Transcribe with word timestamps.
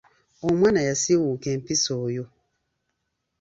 Omwana 0.47 0.81
yasiiwuuka 0.87 1.47
empisa 1.55 1.91
oyo. 2.05 2.25